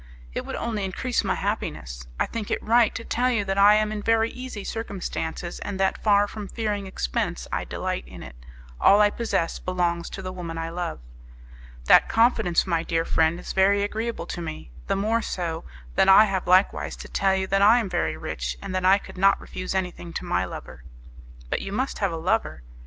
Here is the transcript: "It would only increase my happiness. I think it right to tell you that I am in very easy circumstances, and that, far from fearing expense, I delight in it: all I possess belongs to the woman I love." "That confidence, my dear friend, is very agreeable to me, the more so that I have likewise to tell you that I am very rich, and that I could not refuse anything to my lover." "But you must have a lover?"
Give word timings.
"It 0.33 0.47
would 0.47 0.55
only 0.55 0.83
increase 0.83 1.23
my 1.23 1.35
happiness. 1.35 2.07
I 2.19 2.25
think 2.25 2.49
it 2.49 2.57
right 2.63 2.95
to 2.95 3.05
tell 3.05 3.29
you 3.29 3.45
that 3.45 3.59
I 3.59 3.75
am 3.75 3.91
in 3.91 4.01
very 4.01 4.31
easy 4.31 4.63
circumstances, 4.63 5.59
and 5.59 5.79
that, 5.79 6.01
far 6.03 6.27
from 6.27 6.47
fearing 6.47 6.87
expense, 6.87 7.47
I 7.53 7.65
delight 7.65 8.07
in 8.07 8.23
it: 8.23 8.35
all 8.79 8.99
I 8.99 9.11
possess 9.11 9.59
belongs 9.59 10.09
to 10.09 10.23
the 10.23 10.31
woman 10.33 10.57
I 10.57 10.69
love." 10.71 11.01
"That 11.85 12.09
confidence, 12.09 12.65
my 12.65 12.81
dear 12.81 13.05
friend, 13.05 13.39
is 13.39 13.53
very 13.53 13.83
agreeable 13.83 14.25
to 14.25 14.41
me, 14.41 14.71
the 14.87 14.95
more 14.95 15.21
so 15.21 15.65
that 15.93 16.09
I 16.09 16.25
have 16.25 16.47
likewise 16.47 16.95
to 16.95 17.07
tell 17.07 17.35
you 17.35 17.45
that 17.45 17.61
I 17.61 17.77
am 17.77 17.87
very 17.87 18.17
rich, 18.17 18.57
and 18.59 18.73
that 18.73 18.83
I 18.83 18.97
could 18.97 19.19
not 19.19 19.39
refuse 19.39 19.75
anything 19.75 20.13
to 20.13 20.25
my 20.25 20.45
lover." 20.45 20.83
"But 21.51 21.61
you 21.61 21.71
must 21.71 21.99
have 21.99 22.11
a 22.11 22.17
lover?" 22.17 22.63